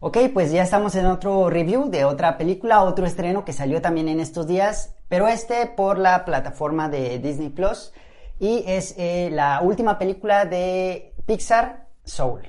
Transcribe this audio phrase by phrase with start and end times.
[0.00, 4.08] Ok, pues ya estamos en otro review de otra película, otro estreno que salió también
[4.08, 7.92] en estos días, pero este por la plataforma de Disney Plus
[8.38, 12.42] y es eh, la última película de Pixar, Soul.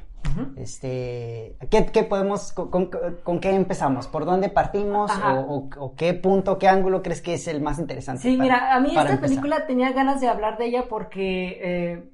[0.57, 4.07] Este, ¿qué, podemos, con, qué empezamos?
[4.07, 5.11] ¿Por dónde partimos?
[5.47, 8.21] O, qué punto, qué ángulo crees que es el más interesante?
[8.21, 12.09] Sí, mira, a mí esta película tenía ganas de hablar de ella porque eh,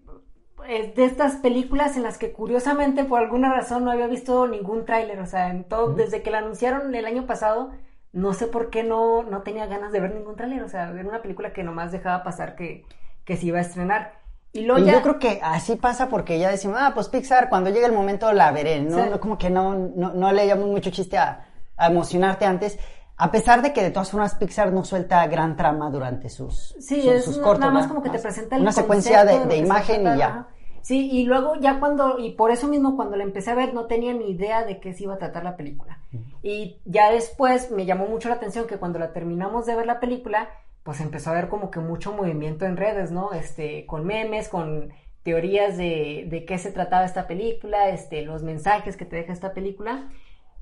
[0.68, 4.86] es de estas películas en las que curiosamente por alguna razón no había visto ningún
[4.86, 7.72] tráiler, o sea, en todo, desde que la anunciaron el año pasado,
[8.12, 11.08] no sé por qué no, no tenía ganas de ver ningún tráiler, o sea, era
[11.08, 12.86] una película que nomás dejaba pasar que,
[13.26, 14.20] que se iba a estrenar.
[14.54, 17.88] Y, luego yo creo que así pasa porque ya decimos, ah, pues Pixar, cuando llegue
[17.88, 19.20] el momento la veré, ¿no?
[19.20, 21.46] como que no, no, no le llamo mucho chiste a,
[21.78, 22.80] emocionarte antes.
[23.18, 27.08] A pesar de que de todas formas Pixar no suelta gran trama durante sus, sí,
[27.10, 27.60] es cortos.
[27.60, 30.48] Nada más como que te presenta el Una secuencia de, de imagen y ya.
[30.86, 33.88] Sí, y luego ya cuando, y por eso mismo cuando la empecé a ver no
[33.88, 35.98] tenía ni idea de qué se iba a tratar la película.
[36.44, 40.00] Y ya después me llamó mucho la atención que cuando la terminamos de ver la
[40.00, 40.48] película,
[40.84, 43.34] pues empezó a haber como que mucho movimiento en redes, ¿no?
[43.34, 48.96] Este, con memes, con teorías de, de qué se trataba esta película, este, los mensajes
[48.96, 50.12] que te deja esta película.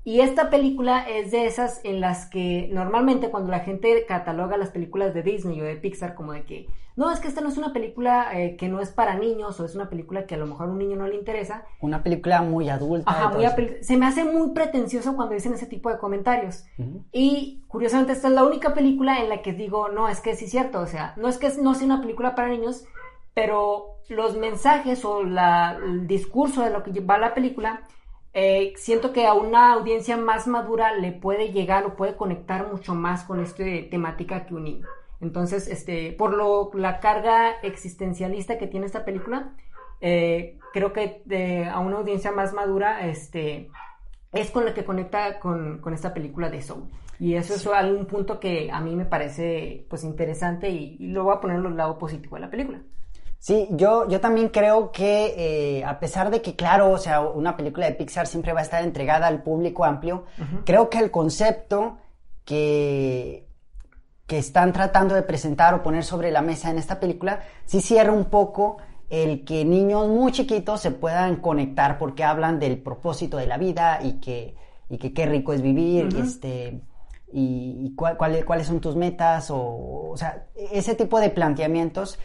[0.06, 4.68] Y esta película es de esas en las que normalmente cuando la gente cataloga las
[4.68, 7.56] películas de Disney o de Pixar como de que, no, es que esta no es
[7.56, 10.46] una película eh, que no es para niños o es una película que a lo
[10.46, 11.64] mejor a un niño no le interesa.
[11.80, 13.10] Una película muy adulta.
[13.10, 13.46] Ajá, muy
[13.80, 16.66] se me hace muy pretencioso cuando dicen ese tipo de comentarios.
[17.10, 20.44] Y curiosamente esta es la única película en la que digo, no, es que sí
[20.44, 22.84] es cierto, o sea, no es que no sea una película para niños,
[23.32, 27.80] pero los mensajes o la, el discurso de lo que va la película
[28.34, 32.94] eh, siento que a una audiencia más madura le puede llegar o puede conectar mucho
[32.94, 34.86] más con esta temática que un niño.
[35.20, 39.54] Entonces, este, por lo, la carga existencialista que tiene esta película,
[40.00, 41.22] eh, creo que
[41.72, 43.70] a una audiencia más madura, este,
[44.32, 46.90] es con la que conecta con, esta película de Soul.
[47.20, 51.22] Y eso es algún punto que a mí me parece pues interesante y, y lo
[51.22, 52.82] voy a poner en el lado positivo de la película.
[53.44, 57.58] Sí, yo, yo también creo que eh, a pesar de que, claro, o sea, una
[57.58, 60.24] película de Pixar siempre va a estar entregada al público amplio,
[60.64, 61.98] creo que el concepto
[62.46, 63.46] que,
[64.26, 68.12] que están tratando de presentar o poner sobre la mesa en esta película sí cierra
[68.12, 68.78] un poco
[69.10, 73.98] el que niños muy chiquitos se puedan conectar porque hablan del propósito de la vida
[74.02, 74.56] y que,
[74.88, 76.80] y que qué rico es vivir, este,
[77.30, 82.18] y, cuáles son tus metas, o, o sea, ese tipo de planteamientos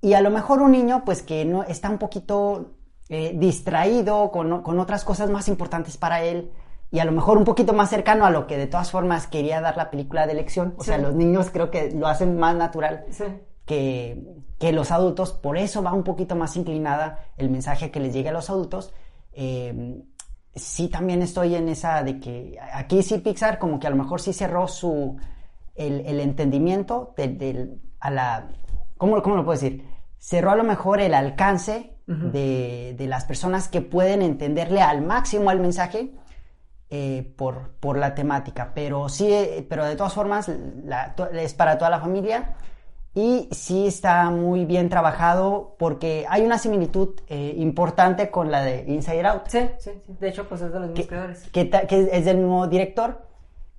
[0.00, 2.72] y a lo mejor un niño, pues que no está un poquito
[3.08, 6.52] eh, distraído con, con, otras cosas más importantes para él
[6.90, 9.60] y a lo mejor un poquito más cercano a lo que de todas formas quería
[9.60, 10.74] dar la película de elección.
[10.78, 13.06] O sea, los niños creo que lo hacen más natural
[13.66, 14.22] que,
[14.58, 15.32] que, los adultos.
[15.32, 18.92] Por eso va un poquito más inclinada el mensaje que les llegue a los adultos.
[19.32, 20.02] Eh,
[20.54, 24.20] sí también estoy en esa de que aquí sí Pixar como que a lo mejor
[24.20, 25.16] sí cerró su
[25.74, 28.48] el, el entendimiento del, a la
[28.98, 29.84] ¿cómo, ¿cómo, lo puedo decir?
[30.18, 35.50] Cerró a lo mejor el alcance de, de, las personas que pueden entenderle al máximo
[35.50, 36.10] el mensaje
[36.90, 38.72] eh, por, por, la temática.
[38.74, 42.54] Pero sí, eh, pero de todas formas es para toda la familia
[43.14, 48.84] y sí está muy bien trabajado porque hay una similitud eh, importante con la de
[48.88, 49.48] Inside Out.
[49.48, 50.14] Sí, sí, sí.
[50.18, 51.50] De hecho, pues es de los mismos creadores.
[51.50, 53.27] Que, que, es del mismo director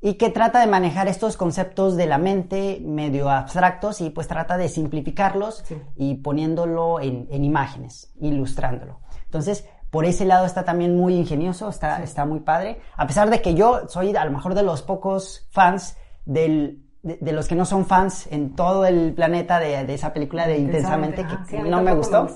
[0.02, 4.58] y que trata de manejar estos conceptos de la mente medio abstractos y pues trata
[4.58, 5.64] de simplificarlos
[5.96, 9.02] y poniéndolo en, imágenes, ilustrándolo.
[9.26, 12.80] Entonces, por ese lado está también muy ingenioso, está, está muy padre.
[12.96, 17.32] A pesar de que yo soy a lo mejor de los pocos fans del, de,
[17.34, 21.60] los que no son fans en todo el planeta de, esa película de Intensamente, que,
[21.64, 22.28] no me gustó.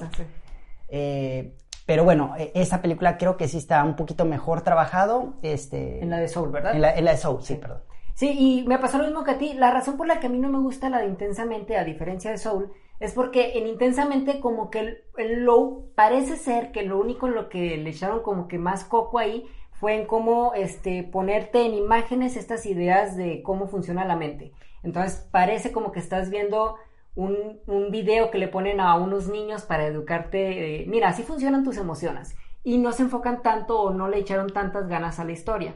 [0.89, 5.33] eh, pero bueno, e, esa película creo que sí está un poquito mejor trabajado.
[5.41, 6.75] Este, en la de Soul, ¿verdad?
[6.75, 7.81] En la, de Soul, sí, perdón.
[8.15, 9.53] Sí, y me pasó lo mismo que a ti.
[9.53, 12.31] La razón por la que a mí no me gusta la de Intensamente, a diferencia
[12.31, 17.27] de Soul, es porque en Intensamente como que el, low parece ser que lo único
[17.27, 21.65] en lo que le echaron como que más coco ahí fue en cómo este, ponerte
[21.65, 24.53] en imágenes estas ideas de cómo funciona la mente.
[24.83, 26.77] Entonces parece como que estás viendo
[27.15, 31.77] un, un, video que le ponen a unos niños para educarte, mira, así funcionan tus
[31.77, 32.35] emociones.
[32.63, 35.75] y no se enfocan tanto o no le echaron tantas ganas a la historia.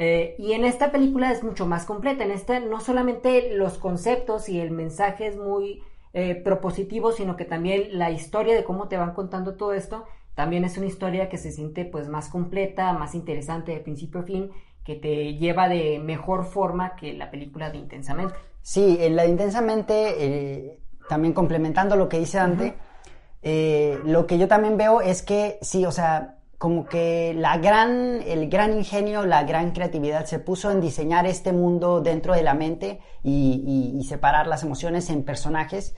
[0.00, 2.24] Eh, y en esta película es mucho más completa.
[2.24, 5.82] En esta no solamente los conceptos y el mensaje es muy
[6.14, 10.04] eh, propositivo, sino que también la historia de cómo te van contando todo esto,
[10.34, 14.22] también es una historia que se siente pues más completa, más interesante de principio a
[14.22, 14.52] fin,
[14.84, 18.34] que te lleva de mejor forma que la película de Intensamente.
[18.62, 22.74] Sí, en la de Intensamente, eh, también complementando lo que dice Dante,
[24.04, 28.50] lo que yo también veo es que sí, o sea, como que la gran, el
[28.50, 33.00] gran ingenio, la gran creatividad se puso en diseñar este mundo dentro de la mente
[33.22, 35.94] y, separar las emociones en personajes.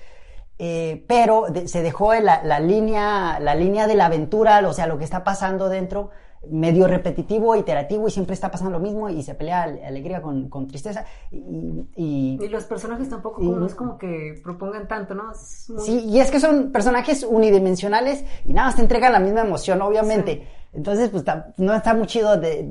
[0.58, 4.98] Eh, pero se dejó la, la, línea, la línea de la aventura, o sea, lo
[4.98, 6.10] que está pasando dentro,
[6.48, 10.66] medio repetitivo, iterativo y siempre está pasando lo mismo y se pelea alegría con, con
[10.66, 11.04] tristeza.
[11.31, 15.34] Y, y, los personajes tampoco no es como que propongan tanto, ¿no?
[15.34, 19.82] Sí, y es que son personajes unidimensionales y nada más te entregan la misma emoción,
[19.82, 20.46] obviamente.
[20.72, 21.25] Entonces, pues
[21.56, 22.64] no está muy chido de,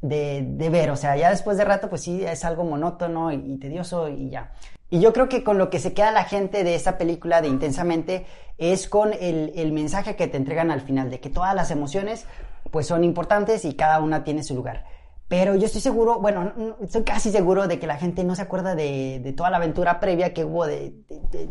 [0.00, 3.58] de, de, ver, o sea, ya después de rato, pues sí, es algo monótono y,
[3.58, 4.52] tedioso y ya.
[4.88, 7.48] Y yo creo que con lo que se queda la gente de esa película de
[7.48, 8.26] Intensamente
[8.58, 12.26] es con el, el mensaje que te entregan al final, de que todas las emociones
[12.72, 14.86] pues son importantes y cada una tiene su lugar.
[15.28, 16.52] Pero yo estoy seguro, bueno,
[16.82, 20.34] estoy casi seguro de que la gente no se acuerda de, toda la aventura previa
[20.34, 20.94] que hubo de,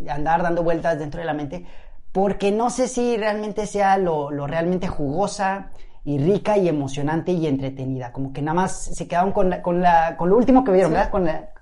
[0.10, 1.66] andar dando vueltas dentro de la mente,
[2.12, 5.72] porque no sé si realmente sea lo, realmente jugosa
[6.04, 8.12] y rica y emocionante y entretenida.
[8.12, 11.10] Como que nada más se quedaron con, con, la, con lo último que vieron, ¿verdad?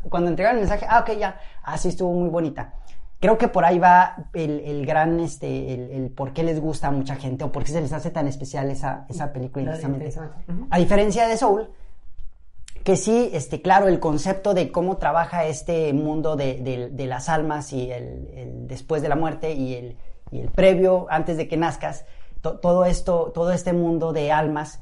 [0.10, 2.74] cuando entregaron el mensaje, ah, ok, ya, así estuvo muy bonita
[3.20, 7.16] creo que por ahí va el, gran, este, el, por qué les gusta a mucha
[7.16, 9.78] gente o por qué se les hace tan especial esa, esa película.
[10.70, 11.70] A diferencia de Soul,
[12.84, 17.92] que sí, este, claro, el concepto de cómo trabaja este mundo de, las almas y
[17.92, 19.98] el, después de la muerte y el,
[20.32, 22.06] y el previo, antes de que nazcas,
[22.42, 24.80] todo esto, todo este mundo de almas,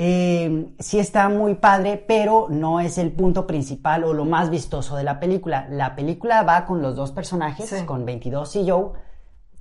[0.00, 4.94] eh, sí está muy padre, pero no es el punto principal o lo más vistoso
[4.94, 5.66] de la película.
[5.70, 8.92] La película va con los dos personajes, con 22 y Joe,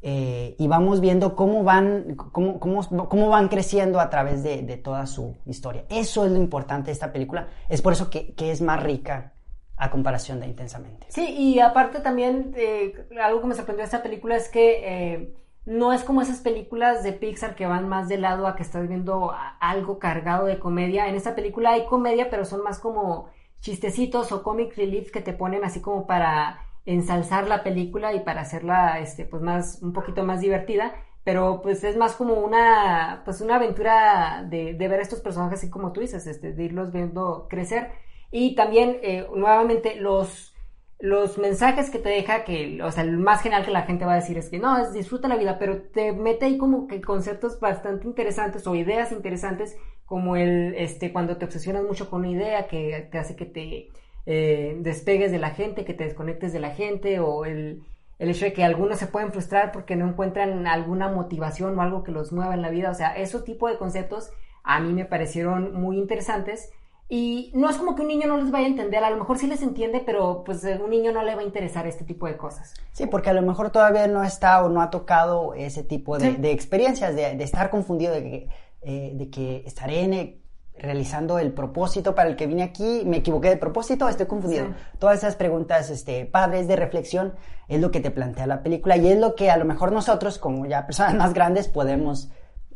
[0.04, 5.36] eh, y vamos viendo cómo van, cómo, cómo, van creciendo a través de, toda su
[5.48, 5.86] historia.
[5.90, 7.48] Eso es lo importante de esta película.
[7.68, 9.34] Es por eso que, es más rica
[9.76, 11.08] a comparación de Intensamente.
[11.10, 15.34] Sí, y aparte también, eh, algo que me sorprendió de esta película es que eh,
[15.68, 18.88] no es como esas películas de Pixar que van más de lado a que estás
[18.88, 21.10] viendo algo cargado de comedia.
[21.10, 23.28] En esta película hay comedia, pero son más como
[23.60, 28.42] chistecitos o comic relief que te ponen así como para ensalzar la película y para
[28.42, 30.94] hacerla este pues más un poquito más divertida
[31.26, 35.70] pero pues es más como una pues una aventura de, ver a estos personajes así
[35.70, 37.92] como tú dices este de irlos viendo crecer
[38.32, 40.56] y también eh, nuevamente los
[41.00, 44.14] los mensajes que te deja, que, o sea, el más general que la gente va
[44.14, 47.02] a decir es que no, es disfruta la vida, pero te mete ahí como que
[47.02, 52.30] conceptos bastante interesantes o ideas interesantes, como el, este, cuando te obsesionas mucho con una
[52.30, 53.90] idea que te hace que te
[54.26, 57.84] eh, despegues de la gente, que te desconectes de la gente, o el,
[58.18, 62.04] el hecho de que algunos se pueden frustrar porque no encuentran alguna motivación o algo
[62.04, 64.32] que los mueva en la vida, o sea, esos tipo de conceptos
[64.64, 66.72] a mí me parecieron muy interesantes
[67.10, 69.38] y no es como que un niño no les vaya a entender, a lo mejor
[69.38, 72.28] sí les entiende, pero pues a un niño no le va a interesar este tipo
[72.28, 72.74] de cosas.
[72.92, 76.52] Sí, porque a lo mejor todavía no está o no ha tocado ese tipo de,
[76.52, 78.50] experiencias, de, estar confundido, de que,
[78.82, 80.42] eh, de que estaré
[80.80, 84.68] realizando el propósito para el que vine aquí, me equivoqué de propósito, estoy confundido.
[85.00, 87.34] Todas esas preguntas este, padres de reflexión
[87.68, 90.38] es lo que te plantea la película y es lo que a lo mejor nosotros,
[90.38, 92.30] como ya personas más grandes, podemos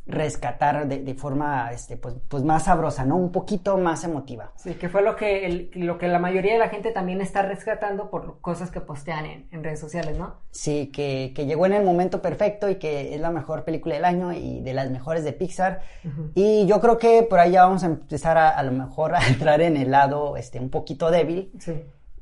[0.07, 3.17] rescatar de, forma este, pues, pues, más sabrosa, ¿no?
[3.17, 4.51] Un poquito más emotiva.
[4.55, 8.09] Sí, que fue lo que, lo que la mayoría de la gente también está rescatando
[8.09, 10.35] por cosas que postean en, redes sociales, ¿no?
[10.49, 14.33] Sí, que, llegó en el momento perfecto y que es la mejor película del año
[14.33, 15.81] y de las mejores de Pixar.
[16.33, 19.27] Y yo creo que por ahí ya vamos a empezar a, a lo mejor a
[19.27, 21.51] entrar en el lado este, un poquito débil,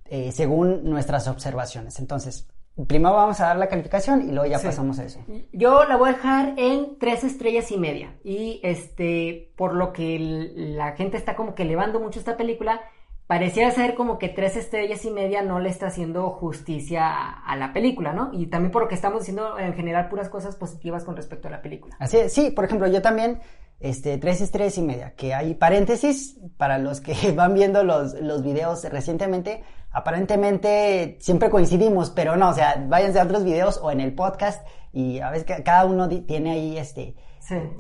[0.09, 1.99] eh, según nuestras observaciones.
[1.99, 2.47] Entonces,
[2.87, 5.19] Primero vamos a dar la calificación y luego ya pasamos a eso.
[5.51, 8.15] Yo la voy a dejar en tres estrellas y media.
[8.23, 10.17] Y este, por lo que
[10.55, 12.81] la gente está como que elevando mucho esta película,
[13.29, 17.13] parecía ser como que tres estrellas y media no le está haciendo justicia
[17.45, 18.31] a, la película, ¿no?
[18.33, 21.51] Y también por lo que estamos diciendo en general puras cosas positivas con respecto a
[21.51, 21.95] la película.
[21.99, 23.39] Así es, sí, por ejemplo, yo también,
[23.79, 28.41] este, tres estrellas y media, que hay paréntesis para los que van viendo los, los
[28.41, 34.01] videos recientemente aparentemente siempre coincidimos, pero no, o sea, váyanse a otros videos o en
[34.01, 37.15] el podcast y a veces cada uno tiene ahí este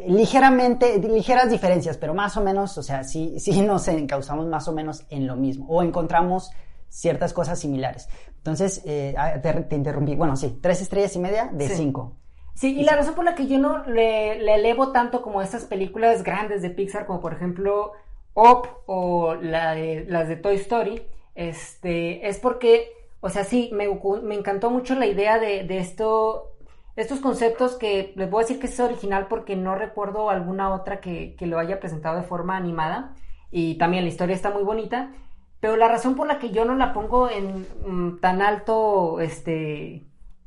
[0.07, 4.73] ligeramente, ligeras diferencias, pero más o menos, o sea, sí, sí nos encauzamos más o
[4.73, 6.51] menos en lo mismo o encontramos
[6.89, 8.09] ciertas cosas similares.
[8.37, 10.15] Entonces, eh, ah, te, interrumpí.
[10.15, 12.15] Bueno, sí, tres estrellas y media de cinco.
[12.55, 15.65] Sí, y la razón por la que yo no le, le elevo tanto como estas
[15.65, 17.93] películas grandes de Pixar, como por ejemplo
[18.33, 21.01] Up o la de, las de Toy Story,
[21.39, 22.91] este, es porque,
[23.21, 23.85] o sea, sí, me,
[24.35, 26.51] encantó mucho la idea de, de esto,
[26.97, 30.99] estos conceptos que les voy a decir que es original porque no recuerdo alguna otra
[30.99, 33.15] que, que lo haya presentado de forma animada
[33.51, 35.13] y también la historia está muy bonita,
[35.61, 40.03] pero la razón por la que yo no la pongo en mm, tan alto, este,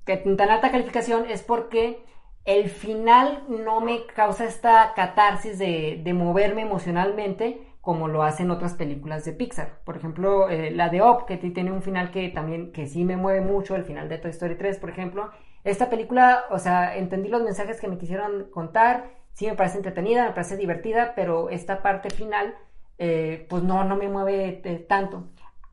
[0.07, 2.05] en tan alta calificación es porque
[2.45, 8.75] el final no me causa esta catarsis de, de moverme emocionalmente como lo hacen otras
[8.75, 9.81] películas de Pixar.
[9.85, 13.17] Por ejemplo, eh, la de Up, que tiene un final que también, que sí me
[13.17, 15.31] mueve mucho, el final de Toy Story 3, por ejemplo.
[15.65, 20.27] Esta película, o sea, entendí los mensajes que me quisieron contar, sí me parece entretenida,
[20.27, 22.55] me parece divertida, pero esta parte final,
[22.99, 25.27] eh, pues no, no me mueve eh, tanto.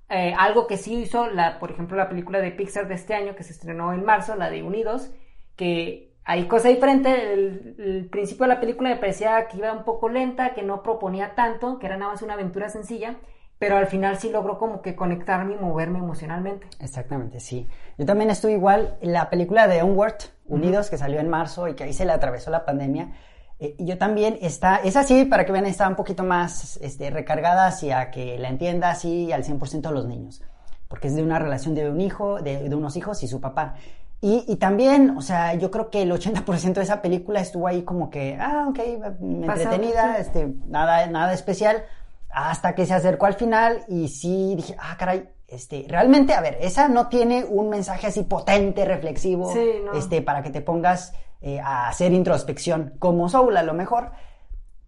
[0.09, 3.43] algo que sí hizo, la, por ejemplo, la película de Pixar de este año, que
[3.43, 5.13] se estrenó en marzo, la de Unidos,
[5.55, 7.33] que hay cosa diferente.
[7.33, 11.33] El, principio de la película me parecía que iba un poco lenta, que no proponía
[11.33, 13.15] tanto, que era nada más una aventura sencilla,
[13.57, 16.67] pero al final sí logró como que conectarme y moverme emocionalmente.
[16.79, 17.67] Exactamente, sí.
[17.98, 19.00] Yo también estuve igual.
[19.01, 22.51] La película de Onward, Unidos, que salió en marzo y que ahí se le atravesó
[22.51, 23.12] la pandemia.
[23.59, 27.65] Eh, yo también está, es así, para que vean, está un poquito más este, recargada
[27.65, 30.43] hacia que la entienda así al 100% los niños.
[30.88, 33.77] Porque es de una relación de un hijo, de, de unos hijos y su papá.
[34.21, 37.83] Y, y, también, o sea, yo creo que el 80% de esa película estuvo ahí
[37.83, 38.79] como que, ah, ok,
[39.21, 41.85] entretenida, este, nada, nada especial,
[42.29, 46.57] hasta que se acercó al final y sí dije, ah, caray, este, realmente, a ver,
[46.61, 49.53] esa no tiene un mensaje así potente, reflexivo,
[49.93, 54.11] este, para que te pongas eh, a hacer introspección, como Soul a lo mejor,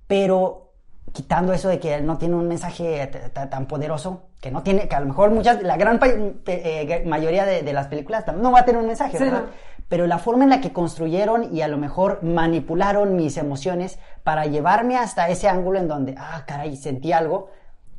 [0.08, 0.71] pero
[1.12, 5.00] quitando eso de que no tiene un mensaje tan poderoso, que no tiene, que a
[5.00, 8.88] lo mejor muchas, la gran eh, mayoría de, las películas no va a tener un
[8.88, 9.46] mensaje, ¿verdad?
[9.88, 14.46] Pero la forma en la que construyeron y a lo mejor manipularon mis emociones para
[14.46, 17.50] llevarme hasta ese ángulo en donde, ah, caray, sentí algo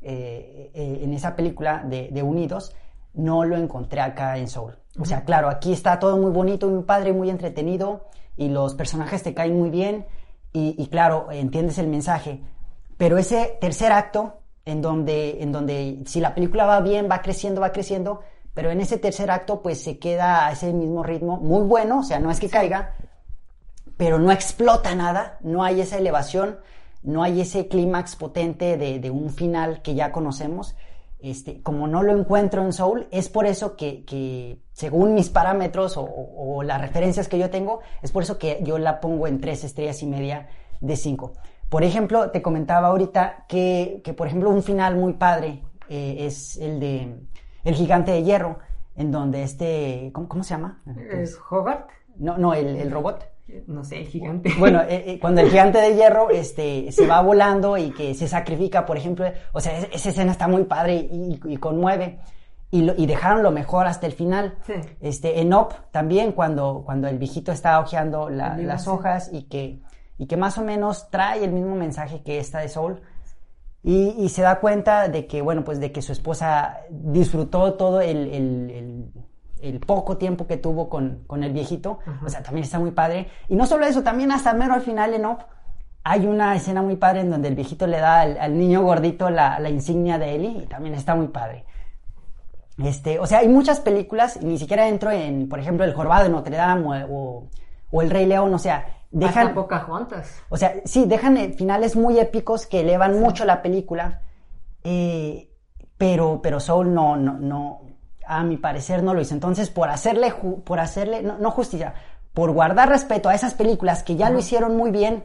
[0.01, 2.75] eh, eh, en esa película de, Unidos,
[3.13, 4.79] no lo encontré acá en Soul.
[4.99, 9.23] O sea, claro, aquí está todo muy bonito, muy padre, muy entretenido y los personajes
[9.23, 10.07] te caen muy bien
[10.53, 12.41] y, y claro, entiendes el mensaje
[13.03, 17.61] pero ese tercer acto, en donde, en donde si la película va bien, va creciendo,
[17.61, 18.21] va creciendo,
[18.55, 22.03] pero en ese tercer acto pues se queda a ese mismo ritmo, muy bueno, o
[22.05, 22.95] sea, no es que caiga,
[23.97, 26.61] pero no explota nada, no hay esa elevación,
[27.03, 30.77] no hay ese clímax potente de, un final que ya conocemos.
[31.19, 36.05] Este, como no lo encuentro en Soul, es por eso que, según mis parámetros o,
[36.05, 39.65] o, las referencias que yo tengo, es por eso que yo la pongo en tres
[39.65, 41.33] estrellas y media de cinco.
[41.73, 46.79] Por ejemplo, te comentaba ahorita que, por ejemplo, un final muy padre eh, es el
[46.79, 47.17] de
[47.65, 48.59] El Gigante de Hierro,
[48.95, 50.83] en donde este, ¿cómo, se llama?
[51.11, 51.89] ¿Es Hogart?
[52.17, 53.25] No, no, el, robot.
[53.69, 54.53] No sé, el gigante.
[54.59, 58.29] Bueno, eh, eh, cuando el gigante de hierro este, se va volando y que se
[58.29, 59.25] sacrifica, por ejemplo,
[59.55, 62.19] o sea, esa escena está muy padre y, conmueve.
[62.71, 64.59] Y, y, dejaron lo mejor hasta el final.
[64.67, 64.75] Sí.
[65.01, 69.81] Este, en Op también, cuando, cuando el viejito está hojeando las hojas y que
[70.23, 73.01] y que más o menos trae el mismo mensaje que esta de Soul.
[73.83, 79.11] Y, se da cuenta de que, bueno, pues de que su esposa disfrutó todo el,
[79.85, 81.99] poco tiempo que tuvo con, el viejito.
[82.25, 83.27] O sea, también está muy padre.
[83.49, 85.41] Y no solo eso, también hasta mero al final en Op
[86.05, 89.69] hay una escena muy padre en donde el viejito le da al, niño gordito la,
[89.69, 91.65] insignia de Eli y también está muy padre.
[92.79, 96.31] Este, o sea, hay muchas películas, ni siquiera entro en, por ejemplo, El Jorobado de
[96.31, 97.49] Notre Dame o,
[97.91, 100.43] o El Rey León, o sea, dejan pocas juntas.
[100.49, 104.23] O sea, sí, dejan eh, finales muy épicos que elevan mucho la película.
[104.83, 105.51] Eh,
[105.97, 107.83] pero, pero Soul no, no, no,
[108.27, 109.35] a mi parecer no lo hizo.
[109.35, 111.95] Entonces, por hacerle, por hacerle, no, justicia,
[112.35, 115.23] por guardar respeto a esas películas que ya lo hicieron muy bien,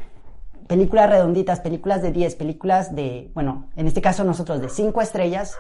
[0.68, 5.58] películas redonditas, películas de 10, películas de, bueno, en este caso nosotros de 5 estrellas,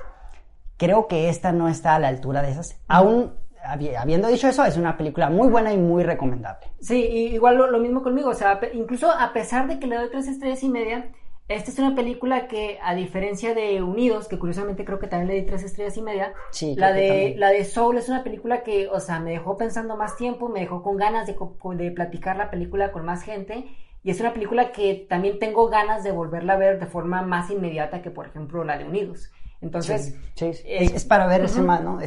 [0.76, 2.76] creo que esta no está a la altura de esas.
[2.88, 3.34] Aún
[3.68, 6.68] habiendo dicho eso, es una película muy buena y muy recomendable.
[6.80, 10.28] Sí, igual lo, mismo conmigo, o sea, incluso a pesar de que le doy tres
[10.28, 11.10] estrellas y media,
[11.48, 15.42] esta es una película que, a diferencia de Unidos, que curiosamente creo que también le
[15.42, 16.34] di tres estrellas y media,
[16.76, 20.18] la, de, la de Soul es una película que, o sea, me dejó pensando más
[20.18, 21.36] tiempo, me dejó con ganas de,
[21.76, 23.66] de platicar la película con más gente,
[24.04, 27.50] y es una película que también tengo ganas de volverla a ver de forma más
[27.50, 29.32] inmediata que, por ejemplo, la de Unidos.
[29.62, 32.00] Entonces, Es, para ver ese más, ¿no?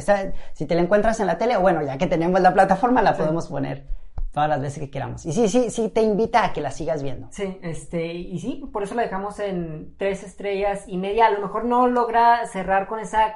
[0.53, 3.47] si te la encuentras en la tele, bueno, ya que tenemos la plataforma, la podemos
[3.47, 3.85] poner
[4.31, 5.25] todas las veces que queramos.
[5.25, 7.27] Y sí, sí, sí te invita a que la sigas viendo.
[7.31, 11.25] Sí, este, y sí, por eso la dejamos en tres estrellas y media.
[11.27, 13.35] A lo mejor no logra cerrar con esa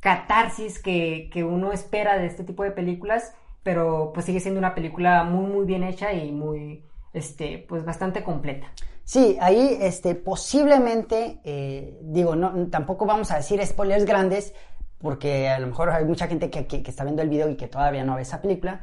[0.00, 3.34] catarsis que, que uno espera de este tipo de películas.
[3.62, 8.22] pero pues sigue siendo una película muy, muy bien hecha y muy, este, pues bastante
[8.22, 8.66] completa.
[9.04, 14.54] Sí, ahí, este, posiblemente, eh, digo, no, tampoco vamos a decir spoilers grandes,
[14.98, 17.68] porque a lo mejor hay mucha gente que, que, está viendo el video y que
[17.68, 18.80] todavía no ve esa película,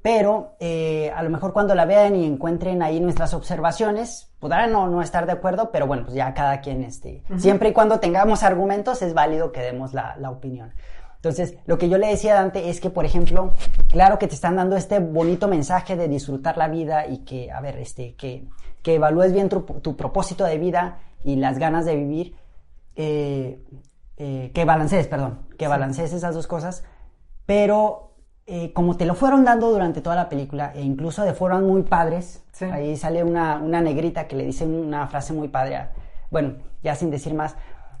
[0.00, 4.88] pero eh, a lo mejor cuando la vean y encuentren ahí nuestras observaciones, podrán no,
[4.88, 8.42] no estar de acuerdo, pero bueno, pues ya cada quien, este, siempre y cuando tengamos
[8.42, 10.72] argumentos, es válido que demos la, la opinión.
[11.16, 13.52] Entonces, lo que yo le decía a Dante es que, por ejemplo,
[13.88, 17.60] claro que te están dando este bonito mensaje de disfrutar la vida y que, a
[17.60, 18.46] ver, este, que,
[18.82, 19.64] que evalúes bien tu,
[19.96, 22.36] propósito de vida y las ganas de vivir,
[22.96, 23.62] eh,
[24.16, 26.84] eh, que balancees, perdón, que balancees esas dos cosas,
[27.46, 28.14] pero
[28.46, 31.82] eh, como te lo fueron dando durante toda la película, e incluso de fueron muy
[31.82, 35.88] padres, ahí sale una, una, negrita que le dice una frase muy padre,
[36.30, 37.56] bueno, ya sin decir más,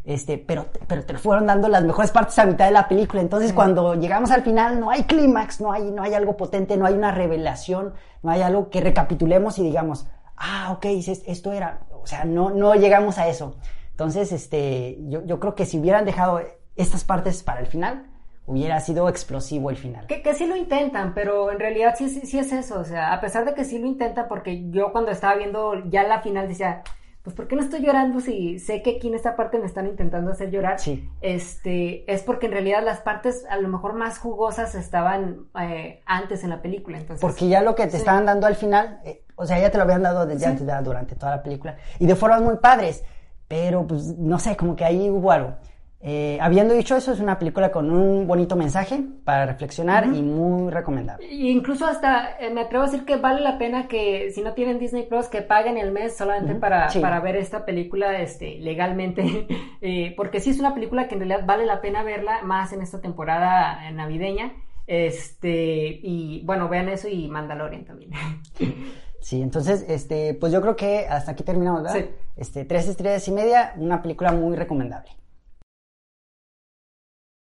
[0.08, 3.20] este, pero, pero te fueron dando las mejores partes a mitad de la película.
[3.20, 6.86] Entonces, cuando llegamos al final, no hay clímax, no hay, no hay algo potente, no
[6.86, 7.92] hay una revelación,
[8.22, 10.06] no hay algo que recapitulemos y digamos,
[10.38, 11.80] ah, ok, esto era.
[12.02, 13.56] O sea, no, no llegamos a eso.
[13.90, 16.40] Entonces, este, yo, yo creo que si hubieran dejado
[16.76, 18.06] estas partes para el final,
[18.46, 20.06] hubiera sido explosivo el final.
[20.06, 22.80] Que, que sí lo intentan, pero en realidad sí, sí, sí, es eso.
[22.80, 26.04] O sea, a pesar de que sí lo intentan, porque yo cuando estaba viendo ya
[26.04, 26.82] la final decía,
[27.22, 29.86] pues ¿por qué no estoy llorando si sé que aquí en esta parte me están
[29.86, 30.78] intentando hacer llorar?
[30.78, 31.10] Sí.
[31.20, 36.42] Este, es porque en realidad las partes a lo mejor más jugosas estaban eh, antes
[36.42, 37.20] en la película, entonces.
[37.20, 39.84] Porque ya lo que te estaban dando al final, eh, o sea, ya te lo
[39.84, 43.04] habían dado desde antes, durante toda la película, y de formas muy padres,
[43.46, 45.54] pero pues no sé, como que ahí hubo algo.
[46.00, 50.70] Eh, habiendo dicho eso, es una película con un bonito mensaje para reflexionar y muy
[50.70, 51.26] recomendable.
[51.28, 54.78] incluso hasta eh, me atrevo a decir que vale la pena que si no tienen
[54.78, 59.48] Disney Plus que paguen el mes solamente para, para ver esta película este, legalmente,
[59.80, 62.80] eh, porque sí es una película que en realidad vale la pena verla más en
[62.80, 64.52] esta temporada navideña.
[64.86, 68.12] Este, y bueno, vean eso y Mandalorian también.
[69.28, 71.98] Sí, entonces, este, pues yo creo que hasta aquí terminamos, ¿verdad?
[71.98, 72.10] Sí.
[72.34, 75.10] Este, tres estrellas y media, una película muy recomendable.